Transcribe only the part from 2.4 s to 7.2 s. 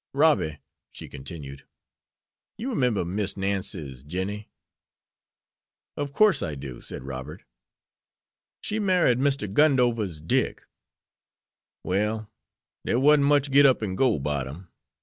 "you 'member Miss Nancy's Jinnie?" "Of course I do," said